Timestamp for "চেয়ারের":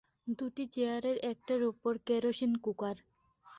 0.73-1.17